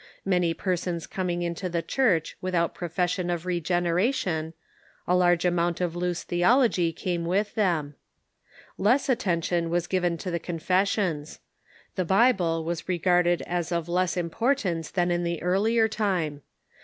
[0.25, 1.77] Many persons coming into the.
[1.83, 1.83] r,..
[1.83, 4.55] Church without profession of regeneration,
[5.07, 7.93] a larsje A Reaction '■& 5» amount of loose theology came in with them.
[8.79, 11.39] Less attention was given to the confessions.
[11.93, 16.41] The Bible was re garded as of less importance than in the earlier time.